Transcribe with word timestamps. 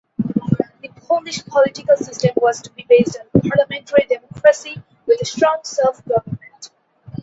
The 0.17 0.89
Polish 1.07 1.45
political 1.45 1.95
system 1.95 2.31
was 2.37 2.59
to 2.63 2.71
be 2.71 2.83
based 2.89 3.19
on 3.35 3.39
parliamentary 3.43 4.07
democracy, 4.09 4.81
with 5.05 5.19
strong 5.27 5.59
self-government. 5.63 6.71